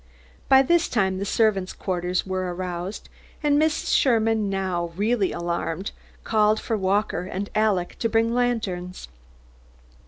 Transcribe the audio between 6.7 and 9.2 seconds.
Walker and Alec to bring lanterns.